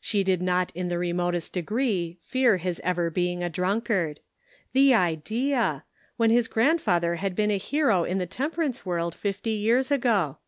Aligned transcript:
She 0.00 0.24
did 0.24 0.40
not 0.40 0.72
in 0.74 0.88
the 0.88 0.96
remotest 0.96 1.52
degree 1.52 2.16
fear 2.22 2.56
his 2.56 2.80
ever 2.82 3.10
being 3.10 3.42
a 3.42 3.50
drunkard. 3.50 4.20
The 4.72 4.94
idea! 4.94 5.84
when 6.16 6.30
his 6.30 6.48
grandfather 6.48 7.16
had 7.16 7.36
been 7.36 7.50
a 7.50 7.58
hero 7.58 8.04
in 8.04 8.16
the 8.16 8.24
temperance 8.24 8.86
world 8.86 9.14
fifty 9.14 9.50
years 9.50 9.90
ago. 9.90 10.38